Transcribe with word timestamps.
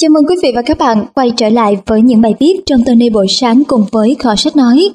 Chào 0.00 0.08
mừng 0.14 0.26
quý 0.28 0.34
vị 0.42 0.52
và 0.54 0.62
các 0.62 0.78
bạn 0.78 1.06
quay 1.14 1.30
trở 1.36 1.48
lại 1.48 1.78
với 1.86 2.02
những 2.02 2.20
bài 2.20 2.34
viết 2.40 2.60
trong 2.66 2.84
Tony 2.86 3.10
buổi 3.10 3.26
sáng 3.28 3.62
cùng 3.68 3.84
với 3.92 4.16
kho 4.18 4.36
sách 4.36 4.56
nói. 4.56 4.90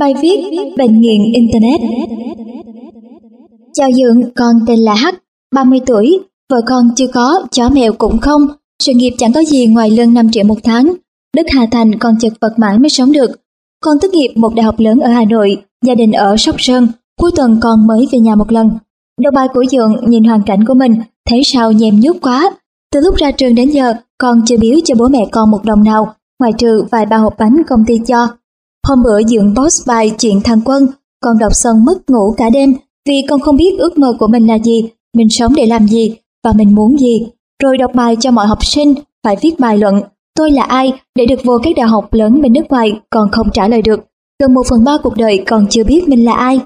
Bài 0.00 0.14
viết 0.22 0.38
Bệnh 0.78 1.00
nghiện 1.00 1.32
Internet 1.34 1.80
Chào 3.74 3.92
Dượng, 3.92 4.30
con 4.36 4.54
tên 4.66 4.78
là 4.78 4.94
H, 4.94 5.06
30 5.54 5.80
tuổi, 5.86 6.20
vợ 6.50 6.60
con 6.66 6.90
chưa 6.96 7.06
có, 7.06 7.46
chó 7.50 7.68
mèo 7.68 7.92
cũng 7.92 8.18
không, 8.18 8.46
sự 8.82 8.92
nghiệp 8.94 9.10
chẳng 9.18 9.32
có 9.32 9.42
gì 9.42 9.66
ngoài 9.66 9.90
lương 9.90 10.14
5 10.14 10.30
triệu 10.30 10.44
một 10.44 10.58
tháng. 10.64 10.94
Đất 11.36 11.46
Hà 11.50 11.66
Thành 11.70 11.98
còn 11.98 12.14
chật 12.20 12.32
vật 12.40 12.52
mãi 12.58 12.78
mới 12.78 12.88
sống 12.88 13.12
được. 13.12 13.30
Con 13.80 13.98
tốt 14.00 14.08
nghiệp 14.12 14.32
một 14.36 14.54
đại 14.54 14.64
học 14.64 14.74
lớn 14.78 15.00
ở 15.00 15.10
Hà 15.10 15.24
Nội, 15.24 15.62
gia 15.84 15.94
đình 15.94 16.12
ở 16.12 16.36
Sóc 16.36 16.54
Sơn, 16.58 16.88
cuối 17.20 17.30
tuần 17.36 17.58
con 17.60 17.86
mới 17.86 18.08
về 18.12 18.18
nhà 18.18 18.34
một 18.34 18.52
lần. 18.52 18.70
Đầu 19.20 19.30
bài 19.34 19.48
của 19.54 19.64
Dượng 19.70 20.10
nhìn 20.10 20.24
hoàn 20.24 20.42
cảnh 20.42 20.64
của 20.64 20.74
mình, 20.74 20.94
thấy 21.28 21.40
sao 21.44 21.72
nhèm 21.72 22.00
nhút 22.00 22.16
quá. 22.20 22.50
Từ 22.92 23.00
lúc 23.00 23.14
ra 23.14 23.30
trường 23.30 23.54
đến 23.54 23.70
giờ, 23.70 23.94
con 24.18 24.42
chưa 24.46 24.56
biếu 24.56 24.78
cho 24.84 24.94
bố 24.98 25.08
mẹ 25.08 25.26
con 25.32 25.50
một 25.50 25.64
đồng 25.64 25.84
nào, 25.84 26.14
ngoài 26.40 26.52
trừ 26.58 26.84
vài 26.90 27.06
ba 27.06 27.16
hộp 27.16 27.34
bánh 27.38 27.62
công 27.68 27.84
ty 27.86 27.98
cho. 28.06 28.28
Hôm 28.88 29.02
bữa 29.02 29.18
dựng 29.18 29.54
boss 29.54 29.88
bài 29.88 30.12
chuyện 30.18 30.40
thằng 30.44 30.60
Quân, 30.64 30.86
con 31.20 31.38
đọc 31.38 31.52
xong 31.54 31.84
mất 31.84 32.10
ngủ 32.10 32.34
cả 32.36 32.50
đêm 32.50 32.74
vì 33.08 33.22
con 33.28 33.40
không 33.40 33.56
biết 33.56 33.78
ước 33.78 33.98
mơ 33.98 34.16
của 34.18 34.26
mình 34.26 34.46
là 34.46 34.58
gì, 34.58 34.84
mình 35.16 35.28
sống 35.30 35.54
để 35.54 35.66
làm 35.66 35.86
gì 35.88 36.16
và 36.44 36.52
mình 36.52 36.74
muốn 36.74 36.98
gì. 36.98 37.26
Rồi 37.62 37.78
đọc 37.78 37.90
bài 37.94 38.16
cho 38.20 38.30
mọi 38.30 38.46
học 38.46 38.64
sinh, 38.64 38.94
phải 39.24 39.36
viết 39.42 39.58
bài 39.58 39.78
luận 39.78 40.00
tôi 40.38 40.50
là 40.50 40.62
ai 40.62 40.92
để 41.14 41.26
được 41.26 41.44
vô 41.44 41.58
các 41.62 41.74
đại 41.76 41.86
học 41.86 42.12
lớn 42.12 42.42
bên 42.42 42.52
nước 42.52 42.64
ngoài 42.68 42.92
còn 43.10 43.30
không 43.30 43.50
trả 43.52 43.68
lời 43.68 43.82
được. 43.82 44.00
Gần 44.40 44.54
một 44.54 44.62
phần 44.70 44.84
ba 44.84 44.92
cuộc 45.02 45.16
đời 45.16 45.44
còn 45.46 45.66
chưa 45.70 45.84
biết 45.84 46.08
mình 46.08 46.24
là 46.24 46.32
ai. 46.32 46.60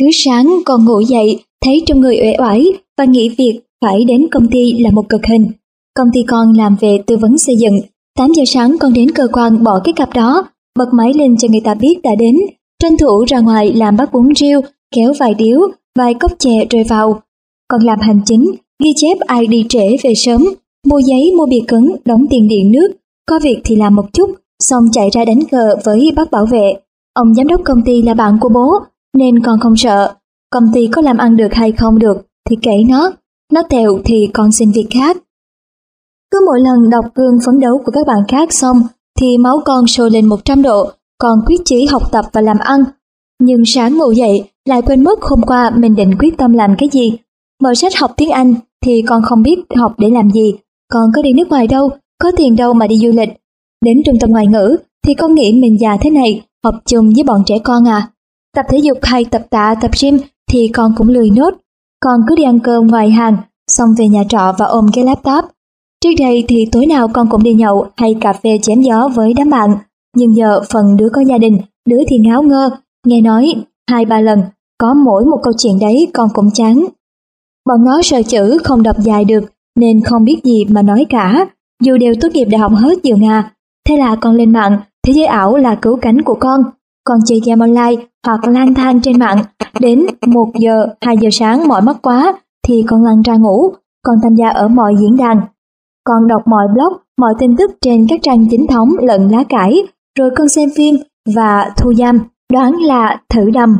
Cứ 0.00 0.06
sáng 0.24 0.58
con 0.66 0.84
ngủ 0.84 1.00
dậy, 1.00 1.44
thấy 1.64 1.82
trong 1.86 2.00
người 2.00 2.16
uể 2.22 2.36
oải 2.38 2.66
và 2.98 3.04
nghĩ 3.04 3.28
việc 3.38 3.60
phải 3.80 4.04
đến 4.04 4.26
công 4.30 4.48
ty 4.48 4.72
là 4.78 4.90
một 4.90 5.08
cực 5.08 5.26
hình. 5.26 5.52
Công 6.00 6.12
ty 6.12 6.22
con 6.22 6.52
làm 6.52 6.76
về 6.80 6.98
tư 7.06 7.16
vấn 7.16 7.38
xây 7.38 7.56
dựng. 7.56 7.80
8 8.18 8.32
giờ 8.32 8.42
sáng 8.46 8.78
con 8.80 8.92
đến 8.92 9.10
cơ 9.10 9.28
quan 9.32 9.64
bỏ 9.64 9.80
cái 9.84 9.92
cặp 9.92 10.14
đó, 10.14 10.48
bật 10.78 10.88
máy 10.92 11.12
lên 11.14 11.36
cho 11.36 11.48
người 11.48 11.60
ta 11.64 11.74
biết 11.74 12.02
đã 12.02 12.10
đến. 12.18 12.36
Tranh 12.82 12.96
thủ 12.98 13.24
ra 13.24 13.40
ngoài 13.40 13.72
làm 13.72 13.96
bát 13.96 14.12
bún 14.12 14.34
riêu, 14.34 14.60
kéo 14.94 15.12
vài 15.18 15.34
điếu, 15.34 15.60
vài 15.98 16.14
cốc 16.14 16.32
chè 16.38 16.64
rơi 16.70 16.84
vào. 16.84 17.22
Còn 17.68 17.82
làm 17.82 18.00
hành 18.00 18.20
chính, 18.24 18.54
ghi 18.84 18.92
chép 18.96 19.18
ai 19.20 19.46
đi 19.46 19.66
trễ 19.68 19.96
về 20.02 20.14
sớm, 20.14 20.44
mua 20.86 20.98
giấy 20.98 21.32
mua 21.36 21.46
bìa 21.46 21.64
cứng, 21.68 21.96
đóng 22.04 22.26
tiền 22.30 22.48
điện 22.48 22.72
nước. 22.72 22.88
Có 23.26 23.38
việc 23.42 23.60
thì 23.64 23.76
làm 23.76 23.94
một 23.94 24.06
chút, 24.12 24.30
xong 24.62 24.84
chạy 24.92 25.10
ra 25.12 25.24
đánh 25.24 25.40
cờ 25.50 25.76
với 25.84 26.12
bác 26.16 26.30
bảo 26.30 26.46
vệ. 26.46 26.74
Ông 27.14 27.34
giám 27.34 27.46
đốc 27.46 27.60
công 27.64 27.82
ty 27.84 28.02
là 28.02 28.14
bạn 28.14 28.38
của 28.40 28.48
bố, 28.48 28.72
nên 29.16 29.42
con 29.42 29.60
không 29.60 29.76
sợ. 29.76 30.14
Công 30.50 30.70
ty 30.74 30.86
có 30.86 31.02
làm 31.02 31.18
ăn 31.18 31.36
được 31.36 31.54
hay 31.54 31.72
không 31.72 31.98
được 31.98 32.26
thì 32.50 32.56
kể 32.62 32.76
nó, 32.88 33.12
nó 33.52 33.62
tèo 33.62 33.98
thì 34.04 34.28
con 34.32 34.52
xin 34.52 34.70
việc 34.70 34.86
khác. 34.90 35.16
Cứ 36.32 36.40
mỗi 36.46 36.60
lần 36.60 36.90
đọc 36.90 37.04
gương 37.14 37.38
phấn 37.46 37.60
đấu 37.60 37.82
của 37.84 37.92
các 37.92 38.06
bạn 38.06 38.18
khác 38.28 38.52
xong 38.52 38.82
thì 39.20 39.38
máu 39.38 39.62
con 39.64 39.86
sôi 39.86 40.10
lên 40.10 40.26
100 40.26 40.62
độ, 40.62 40.90
còn 41.18 41.38
quyết 41.46 41.60
chí 41.64 41.86
học 41.86 42.02
tập 42.12 42.24
và 42.32 42.40
làm 42.40 42.58
ăn. 42.58 42.84
Nhưng 43.40 43.62
sáng 43.66 43.98
ngủ 43.98 44.10
dậy 44.10 44.44
lại 44.68 44.82
quên 44.82 45.04
mất 45.04 45.22
hôm 45.22 45.42
qua 45.42 45.70
mình 45.70 45.96
định 45.96 46.18
quyết 46.18 46.38
tâm 46.38 46.52
làm 46.52 46.74
cái 46.78 46.88
gì. 46.92 47.18
Mở 47.62 47.74
sách 47.74 47.92
học 47.96 48.12
tiếng 48.16 48.30
Anh 48.30 48.54
thì 48.84 49.02
con 49.02 49.22
không 49.22 49.42
biết 49.42 49.58
học 49.76 49.94
để 49.98 50.10
làm 50.10 50.30
gì, 50.30 50.54
con 50.92 51.10
có 51.16 51.22
đi 51.22 51.32
nước 51.32 51.48
ngoài 51.48 51.66
đâu, 51.66 51.90
có 52.22 52.32
tiền 52.36 52.56
đâu 52.56 52.74
mà 52.74 52.86
đi 52.86 52.96
du 52.96 53.10
lịch. 53.14 53.28
Đến 53.84 54.02
trung 54.06 54.16
tâm 54.20 54.30
ngoại 54.30 54.46
ngữ 54.46 54.76
thì 55.06 55.14
con 55.14 55.34
nghĩ 55.34 55.52
mình 55.52 55.80
già 55.80 55.96
thế 56.00 56.10
này, 56.10 56.42
học 56.64 56.74
chung 56.86 57.12
với 57.14 57.24
bọn 57.24 57.42
trẻ 57.46 57.58
con 57.64 57.88
à. 57.88 58.08
Tập 58.56 58.66
thể 58.68 58.78
dục 58.78 58.98
hay 59.02 59.24
tập 59.24 59.42
tạ, 59.50 59.74
tập 59.80 59.90
gym 60.02 60.18
thì 60.50 60.68
con 60.68 60.94
cũng 60.96 61.08
lười 61.08 61.30
nốt. 61.30 61.54
Con 62.00 62.20
cứ 62.28 62.36
đi 62.36 62.42
ăn 62.42 62.58
cơm 62.60 62.86
ngoài 62.86 63.10
hàng, 63.10 63.36
xong 63.70 63.94
về 63.98 64.08
nhà 64.08 64.22
trọ 64.28 64.54
và 64.58 64.66
ôm 64.66 64.90
cái 64.92 65.04
laptop. 65.04 65.44
Trước 66.04 66.10
đây 66.18 66.44
thì 66.48 66.68
tối 66.72 66.86
nào 66.86 67.08
con 67.08 67.28
cũng 67.30 67.42
đi 67.42 67.54
nhậu 67.54 67.86
hay 67.96 68.14
cà 68.20 68.32
phê 68.32 68.58
chém 68.62 68.80
gió 68.80 69.08
với 69.14 69.34
đám 69.36 69.50
bạn. 69.50 69.70
Nhưng 70.16 70.36
giờ 70.36 70.60
phần 70.72 70.96
đứa 70.96 71.08
có 71.12 71.20
gia 71.20 71.38
đình, 71.38 71.58
đứa 71.88 72.00
thì 72.08 72.18
ngáo 72.18 72.42
ngơ, 72.42 72.70
nghe 73.06 73.20
nói 73.20 73.54
hai 73.90 74.04
ba 74.04 74.20
lần, 74.20 74.42
có 74.78 74.94
mỗi 74.94 75.24
một 75.24 75.38
câu 75.42 75.52
chuyện 75.58 75.78
đấy 75.80 76.08
con 76.14 76.28
cũng 76.34 76.50
chán. 76.54 76.84
Bọn 77.66 77.84
nó 77.84 78.02
sợ 78.02 78.22
chữ 78.22 78.58
không 78.64 78.82
đọc 78.82 78.96
dài 78.98 79.24
được 79.24 79.44
nên 79.80 80.00
không 80.00 80.24
biết 80.24 80.40
gì 80.44 80.64
mà 80.68 80.82
nói 80.82 81.06
cả, 81.08 81.46
dù 81.82 81.96
đều 81.96 82.14
tốt 82.20 82.28
nghiệp 82.32 82.44
đại 82.44 82.58
học 82.58 82.72
hết 82.76 83.02
dường 83.02 83.26
à. 83.26 83.52
Thế 83.88 83.96
là 83.96 84.16
con 84.20 84.34
lên 84.34 84.52
mạng, 84.52 84.80
thế 85.06 85.12
giới 85.12 85.26
ảo 85.26 85.56
là 85.56 85.74
cứu 85.74 85.96
cánh 85.96 86.22
của 86.22 86.36
con. 86.40 86.60
Con 87.04 87.18
chơi 87.26 87.40
game 87.46 87.60
online 87.60 88.04
hoặc 88.26 88.48
lang 88.48 88.74
thang 88.74 89.00
trên 89.00 89.18
mạng, 89.18 89.38
đến 89.80 90.06
1 90.26 90.46
giờ, 90.58 90.86
2 91.00 91.16
giờ 91.20 91.28
sáng 91.32 91.68
mỏi 91.68 91.82
mắt 91.82 91.96
quá 92.02 92.38
thì 92.66 92.84
con 92.86 93.04
lăn 93.04 93.22
ra 93.22 93.36
ngủ, 93.36 93.72
con 94.02 94.16
tham 94.22 94.34
gia 94.34 94.48
ở 94.48 94.68
mọi 94.68 94.94
diễn 95.00 95.16
đàn. 95.16 95.40
Con 96.04 96.28
đọc 96.28 96.42
mọi 96.46 96.68
blog, 96.74 96.92
mọi 97.18 97.34
tin 97.38 97.56
tức 97.56 97.70
trên 97.80 98.06
các 98.08 98.20
trang 98.22 98.46
chính 98.50 98.66
thống 98.66 98.88
lẫn 99.02 99.28
lá 99.28 99.44
cải, 99.48 99.82
rồi 100.18 100.30
con 100.36 100.48
xem 100.48 100.68
phim 100.76 100.94
và 101.34 101.70
thu 101.76 101.94
giam, 101.94 102.20
đoán 102.52 102.72
là 102.72 103.20
thử 103.28 103.50
đầm. 103.50 103.76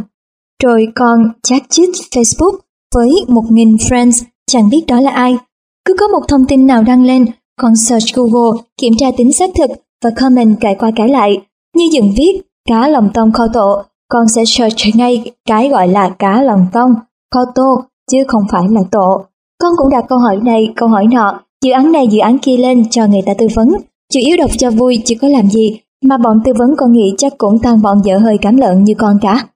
Rồi 0.63 0.87
con 0.95 1.33
chat 1.43 1.63
chít 1.69 1.89
Facebook 1.89 2.57
với 2.95 3.11
1.000 3.29 3.77
friends, 3.77 4.25
chẳng 4.51 4.69
biết 4.71 4.85
đó 4.89 5.01
là 5.01 5.11
ai. 5.11 5.39
Cứ 5.85 5.95
có 6.01 6.09
một 6.09 6.21
thông 6.29 6.47
tin 6.47 6.67
nào 6.67 6.83
đăng 6.83 7.05
lên, 7.05 7.27
con 7.61 7.77
search 7.77 8.15
Google, 8.15 8.63
kiểm 8.81 8.93
tra 8.99 9.07
tính 9.17 9.33
xác 9.33 9.51
thực 9.59 9.71
và 10.05 10.11
comment 10.21 10.61
cải 10.61 10.75
qua 10.75 10.91
cải 10.97 11.09
lại. 11.09 11.43
Như 11.77 11.85
dựng 11.93 12.13
viết, 12.17 12.41
cá 12.69 12.89
lòng 12.89 13.11
tông 13.15 13.33
kho 13.33 13.47
tổ, 13.53 13.83
con 14.09 14.29
sẽ 14.29 14.45
search 14.45 14.97
ngay 14.97 15.33
cái 15.49 15.69
gọi 15.69 15.89
là 15.89 16.09
cá 16.19 16.43
lòng 16.43 16.67
tông, 16.73 16.95
kho 17.35 17.41
tô, 17.55 17.85
chứ 18.11 18.19
không 18.29 18.43
phải 18.53 18.63
là 18.71 18.81
tổ. 18.91 19.25
Con 19.63 19.73
cũng 19.77 19.91
đặt 19.91 20.05
câu 20.09 20.19
hỏi 20.19 20.37
này, 20.37 20.73
câu 20.77 20.89
hỏi 20.89 21.07
nọ, 21.13 21.41
dự 21.65 21.71
án 21.71 21.93
này 21.93 22.09
dự 22.09 22.19
án 22.19 22.39
kia 22.39 22.57
lên 22.57 22.91
cho 22.91 23.07
người 23.07 23.23
ta 23.27 23.35
tư 23.35 23.47
vấn. 23.55 23.69
Chủ 24.13 24.21
yếu 24.27 24.37
đọc 24.37 24.51
cho 24.59 24.71
vui 24.71 25.03
chứ 25.05 25.15
có 25.21 25.29
làm 25.29 25.51
gì, 25.51 25.81
mà 26.05 26.19
bọn 26.19 26.41
tư 26.45 26.53
vấn 26.59 26.71
con 26.77 26.93
nghĩ 26.93 27.15
chắc 27.19 27.39
cũng 27.39 27.59
toàn 27.63 27.83
bọn 27.83 27.99
vợ 28.05 28.19
hơi 28.19 28.39
cám 28.39 28.57
lợn 28.57 28.85
như 28.85 28.95
con 28.99 29.19
cả. 29.23 29.47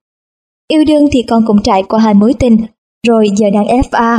Yêu 0.68 0.84
đương 0.84 1.04
thì 1.12 1.22
con 1.22 1.42
cũng 1.46 1.62
trải 1.62 1.82
qua 1.82 2.00
hai 2.00 2.14
mối 2.14 2.34
tình, 2.34 2.56
rồi 3.06 3.28
giờ 3.36 3.46
đang 3.54 3.66
FA. 3.66 4.18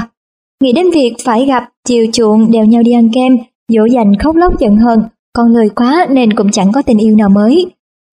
Nghĩ 0.64 0.74
đến 0.74 0.92
việc 0.94 1.14
phải 1.24 1.46
gặp, 1.46 1.70
chiều 1.88 2.06
chuộng, 2.14 2.52
đèo 2.52 2.66
nhau 2.66 2.84
đi 2.84 2.92
ăn 2.92 3.10
kem, 3.14 3.38
dỗ 3.68 3.86
dành 3.86 4.16
khóc 4.20 4.36
lóc 4.36 4.60
giận 4.60 4.78
hờn, 4.78 5.04
con 5.34 5.48
lười 5.54 5.70
quá 5.70 6.08
nên 6.10 6.34
cũng 6.34 6.52
chẳng 6.52 6.72
có 6.72 6.82
tình 6.82 6.98
yêu 6.98 7.16
nào 7.16 7.30
mới. 7.30 7.66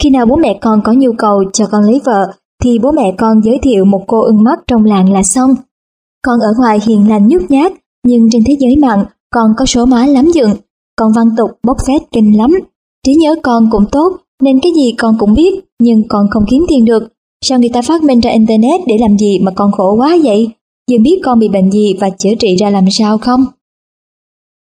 Khi 0.03 0.10
nào 0.10 0.27
bố 0.27 0.37
mẹ 0.37 0.59
con 0.60 0.81
có 0.84 0.93
nhu 0.93 1.12
cầu 1.12 1.44
cho 1.53 1.66
con 1.66 1.84
lấy 1.84 2.00
vợ, 2.04 2.33
thì 2.65 2.78
bố 2.78 2.93
mẹ 2.93 3.15
con 3.19 3.41
giới 3.44 3.59
thiệu 3.62 3.84
một 3.84 4.04
cô 4.06 4.21
ưng 4.21 4.44
mắt 4.44 4.59
trong 4.66 4.84
làng 4.84 5.12
là 5.12 5.22
xong. 5.22 5.50
Con 6.22 6.41
ở 6.41 6.49
ngoài 6.59 6.78
hiền 6.87 7.09
lành 7.09 7.28
nhút 7.28 7.43
nhát, 7.49 7.72
nhưng 8.06 8.28
trên 8.31 8.43
thế 8.47 8.56
giới 8.60 8.77
mạng 8.77 9.04
con 9.32 9.50
có 9.59 9.66
số 9.66 9.87
má 9.87 10.06
lắm 10.06 10.31
dựng. 10.34 10.50
Con 10.97 11.12
văn 11.16 11.26
tục 11.37 11.50
bốc 11.62 11.76
phét 11.87 12.03
kinh 12.12 12.38
lắm. 12.38 12.50
Trí 13.06 13.15
nhớ 13.15 13.37
con 13.43 13.69
cũng 13.72 13.84
tốt, 13.93 14.16
nên 14.43 14.60
cái 14.60 14.72
gì 14.76 14.94
con 14.98 15.16
cũng 15.19 15.34
biết, 15.34 15.65
nhưng 15.81 16.09
con 16.09 16.26
không 16.31 16.44
kiếm 16.50 16.65
tiền 16.69 16.84
được. 16.84 17.03
Sao 17.44 17.59
người 17.59 17.69
ta 17.69 17.82
phát 17.82 18.03
minh 18.03 18.21
ra 18.21 18.31
Internet 18.31 18.81
để 18.87 18.97
làm 19.00 19.19
gì 19.19 19.38
mà 19.38 19.53
con 19.56 19.72
khổ 19.72 19.94
quá 19.97 20.19
vậy? 20.25 20.48
Dương 20.91 21.03
biết 21.03 21.21
con 21.25 21.38
bị 21.38 21.48
bệnh 21.48 21.71
gì 21.71 21.94
và 22.00 22.10
chữa 22.10 22.34
trị 22.38 22.56
ra 22.56 22.71
làm 22.71 22.84
sao 22.91 23.19
không? 23.19 23.47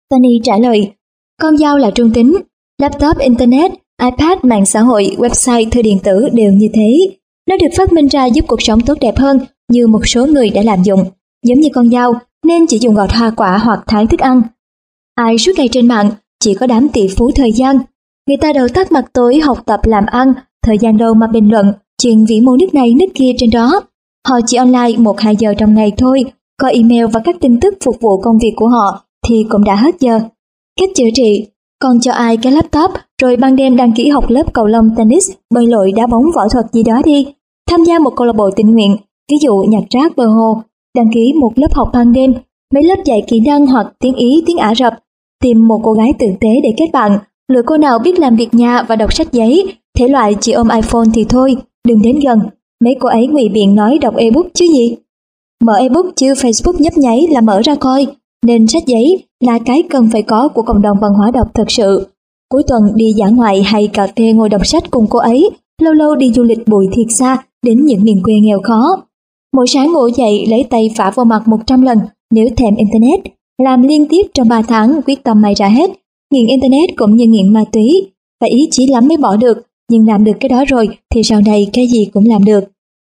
Tony 0.09 0.39
trả 0.43 0.57
lời, 0.57 0.91
con 1.41 1.57
dao 1.57 1.77
là 1.77 1.91
trung 1.91 2.11
tính, 2.13 2.37
laptop, 2.81 3.17
internet, 3.17 3.71
iPad, 4.01 4.37
mạng 4.41 4.65
xã 4.65 4.81
hội, 4.81 5.15
website, 5.17 5.69
thư 5.69 5.81
điện 5.81 5.99
tử 6.03 6.29
đều 6.33 6.51
như 6.51 6.67
thế. 6.73 6.97
Nó 7.49 7.57
được 7.57 7.67
phát 7.77 7.93
minh 7.93 8.07
ra 8.07 8.25
giúp 8.25 8.45
cuộc 8.47 8.61
sống 8.61 8.81
tốt 8.81 8.97
đẹp 9.01 9.17
hơn 9.17 9.39
như 9.71 9.87
một 9.87 10.07
số 10.07 10.25
người 10.25 10.49
đã 10.49 10.61
làm 10.61 10.83
dụng. 10.83 11.05
Giống 11.45 11.59
như 11.59 11.69
con 11.73 11.91
dao, 11.91 12.13
nên 12.43 12.67
chỉ 12.67 12.79
dùng 12.79 12.95
gọt 12.95 13.11
hoa 13.11 13.29
quả 13.29 13.57
hoặc 13.57 13.83
thái 13.87 14.07
thức 14.07 14.19
ăn. 14.19 14.41
Ai 15.15 15.37
suốt 15.37 15.51
ngày 15.57 15.67
trên 15.71 15.87
mạng, 15.87 16.11
chỉ 16.43 16.53
có 16.53 16.67
đám 16.67 16.89
tỷ 16.89 17.07
phú 17.17 17.31
thời 17.35 17.51
gian. 17.51 17.77
Người 18.27 18.37
ta 18.37 18.53
đầu 18.53 18.67
tắt 18.73 18.91
mặt 18.91 19.05
tối 19.13 19.39
học 19.39 19.57
tập 19.65 19.79
làm 19.83 20.05
ăn, 20.05 20.33
thời 20.65 20.77
gian 20.77 20.97
đâu 20.97 21.13
mà 21.13 21.27
bình 21.27 21.51
luận, 21.51 21.73
chuyện 22.01 22.25
vĩ 22.25 22.41
mô 22.41 22.57
nước 22.57 22.73
này 22.73 22.93
nước 22.93 23.05
kia 23.13 23.31
trên 23.37 23.49
đó. 23.49 23.81
Họ 24.27 24.39
chỉ 24.45 24.57
online 24.57 24.97
một 24.97 25.19
hai 25.19 25.35
giờ 25.35 25.53
trong 25.57 25.73
ngày 25.73 25.91
thôi, 25.97 26.23
có 26.61 26.67
email 26.67 27.05
và 27.05 27.19
các 27.23 27.35
tin 27.39 27.59
tức 27.59 27.73
phục 27.85 27.95
vụ 28.01 28.21
công 28.21 28.37
việc 28.37 28.53
của 28.55 28.67
họ 28.67 29.05
thì 29.27 29.45
cũng 29.49 29.63
đã 29.63 29.75
hết 29.75 29.95
giờ. 29.99 30.19
Cách 30.79 30.89
chữa 30.95 31.09
trị, 31.13 31.47
còn 31.79 31.99
cho 31.99 32.11
ai 32.11 32.37
cái 32.37 32.51
laptop 32.51 32.91
rồi 33.21 33.35
ban 33.35 33.55
đêm 33.55 33.75
đăng 33.75 33.91
ký 33.91 34.09
học 34.09 34.29
lớp 34.29 34.53
cầu 34.53 34.65
lông 34.65 34.89
tennis, 34.97 35.31
bơi 35.53 35.67
lội, 35.67 35.91
đá 35.95 36.07
bóng, 36.07 36.23
võ 36.35 36.49
thuật 36.49 36.65
gì 36.73 36.83
đó 36.83 37.01
đi. 37.05 37.27
Tham 37.69 37.83
gia 37.83 37.99
một 37.99 38.13
câu 38.15 38.27
lạc 38.27 38.35
bộ 38.35 38.49
tình 38.55 38.71
nguyện, 38.71 38.97
ví 39.31 39.37
dụ 39.41 39.55
nhặt 39.69 39.83
rác 39.89 40.15
bờ 40.17 40.25
hồ, 40.25 40.61
đăng 40.95 41.09
ký 41.13 41.33
một 41.41 41.51
lớp 41.55 41.73
học 41.73 41.89
ban 41.93 42.13
đêm, 42.13 42.33
mấy 42.73 42.83
lớp 42.83 43.03
dạy 43.05 43.23
kỹ 43.27 43.39
năng 43.39 43.65
hoặc 43.65 43.93
tiếng 43.99 44.15
Ý, 44.15 44.43
tiếng 44.45 44.57
Ả 44.57 44.75
Rập, 44.75 44.93
tìm 45.43 45.67
một 45.67 45.81
cô 45.83 45.93
gái 45.93 46.13
tử 46.19 46.27
tế 46.41 46.49
để 46.63 46.69
kết 46.77 46.87
bạn, 46.93 47.19
lựa 47.51 47.61
cô 47.65 47.77
nào 47.77 47.99
biết 47.99 48.19
làm 48.19 48.35
việc 48.35 48.53
nhà 48.53 48.83
và 48.87 48.95
đọc 48.95 49.13
sách 49.13 49.31
giấy, 49.31 49.73
thể 49.97 50.07
loại 50.07 50.35
chỉ 50.41 50.51
ôm 50.51 50.67
iPhone 50.69 51.05
thì 51.13 51.25
thôi, 51.29 51.55
đừng 51.87 52.01
đến 52.01 52.19
gần, 52.25 52.39
mấy 52.83 52.95
cô 52.99 53.09
ấy 53.09 53.27
ngụy 53.27 53.49
biện 53.49 53.75
nói 53.75 53.97
đọc 53.97 54.15
ebook 54.15 54.45
chứ 54.53 54.65
gì. 54.65 54.95
Mở 55.63 55.73
ebook 55.73 56.05
chứ 56.15 56.33
Facebook 56.33 56.79
nhấp 56.79 56.97
nháy 56.97 57.27
là 57.31 57.41
mở 57.41 57.61
ra 57.61 57.75
coi, 57.75 58.07
nên 58.45 58.67
sách 58.67 58.83
giấy 58.85 59.23
là 59.45 59.59
cái 59.65 59.83
cần 59.89 60.09
phải 60.11 60.21
có 60.21 60.47
của 60.47 60.61
cộng 60.61 60.81
đồng 60.81 60.97
văn 61.01 61.13
hóa 61.13 61.31
đọc 61.31 61.47
thật 61.53 61.71
sự. 61.71 62.07
Cuối 62.49 62.63
tuần 62.67 62.83
đi 62.95 63.11
dã 63.11 63.27
ngoại 63.27 63.63
hay 63.63 63.87
cà 63.87 64.07
phê 64.15 64.33
ngồi 64.33 64.49
đọc 64.49 64.67
sách 64.67 64.83
cùng 64.91 65.07
cô 65.09 65.19
ấy, 65.19 65.49
lâu 65.81 65.93
lâu 65.93 66.15
đi 66.15 66.33
du 66.33 66.43
lịch 66.43 66.67
bụi 66.67 66.87
thiệt 66.91 67.07
xa 67.09 67.37
đến 67.65 67.85
những 67.85 68.03
miền 68.03 68.23
quê 68.23 68.33
nghèo 68.41 68.59
khó. 68.63 69.03
Mỗi 69.53 69.67
sáng 69.67 69.93
ngủ 69.93 70.07
dậy 70.07 70.45
lấy 70.49 70.65
tay 70.69 70.89
phả 70.95 71.11
vào 71.11 71.25
mặt 71.25 71.47
100 71.47 71.81
lần 71.81 71.97
nếu 72.33 72.49
thèm 72.57 72.75
Internet, 72.75 73.19
làm 73.63 73.83
liên 73.83 74.05
tiếp 74.07 74.21
trong 74.33 74.47
3 74.47 74.61
tháng 74.61 75.01
quyết 75.05 75.23
tâm 75.23 75.41
may 75.41 75.53
ra 75.53 75.67
hết. 75.67 75.91
nghiện 76.31 76.47
Internet 76.47 76.89
cũng 76.95 77.15
như 77.15 77.25
nghiện 77.25 77.53
ma 77.53 77.63
túy, 77.71 78.11
phải 78.41 78.49
ý 78.49 78.67
chí 78.71 78.87
lắm 78.87 79.07
mới 79.07 79.17
bỏ 79.17 79.35
được, 79.35 79.57
nhưng 79.91 80.07
làm 80.07 80.23
được 80.23 80.31
cái 80.39 80.49
đó 80.49 80.65
rồi 80.67 80.87
thì 81.13 81.23
sau 81.23 81.41
này 81.41 81.67
cái 81.73 81.87
gì 81.87 82.05
cũng 82.13 82.23
làm 82.25 82.43
được. 82.45 82.63